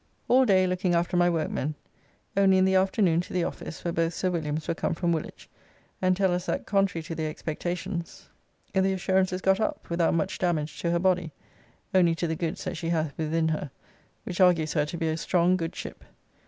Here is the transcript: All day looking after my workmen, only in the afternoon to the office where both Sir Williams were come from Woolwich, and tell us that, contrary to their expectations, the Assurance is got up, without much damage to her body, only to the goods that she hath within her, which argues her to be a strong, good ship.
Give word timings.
All 0.27 0.45
day 0.47 0.65
looking 0.65 0.95
after 0.95 1.15
my 1.15 1.29
workmen, 1.29 1.75
only 2.35 2.57
in 2.57 2.65
the 2.65 2.73
afternoon 2.73 3.21
to 3.21 3.33
the 3.33 3.43
office 3.43 3.85
where 3.85 3.91
both 3.91 4.15
Sir 4.15 4.31
Williams 4.31 4.67
were 4.67 4.73
come 4.73 4.95
from 4.95 5.11
Woolwich, 5.11 5.47
and 6.01 6.17
tell 6.17 6.33
us 6.33 6.47
that, 6.47 6.65
contrary 6.65 7.03
to 7.03 7.13
their 7.13 7.29
expectations, 7.29 8.27
the 8.73 8.93
Assurance 8.93 9.31
is 9.31 9.41
got 9.41 9.59
up, 9.59 9.91
without 9.91 10.15
much 10.15 10.39
damage 10.39 10.79
to 10.79 10.89
her 10.89 10.97
body, 10.97 11.33
only 11.93 12.15
to 12.15 12.25
the 12.25 12.35
goods 12.35 12.63
that 12.63 12.77
she 12.77 12.89
hath 12.89 13.13
within 13.15 13.49
her, 13.49 13.69
which 14.23 14.41
argues 14.41 14.73
her 14.73 14.87
to 14.87 14.97
be 14.97 15.07
a 15.07 15.17
strong, 15.17 15.55
good 15.55 15.75
ship. 15.75 16.03